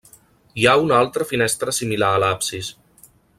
Hi 0.61 0.63
ha 0.69 0.73
una 0.85 0.95
altra 0.99 1.27
finestra 1.33 1.75
similar 1.81 2.11
a 2.15 2.23
l'absis. 2.25 2.73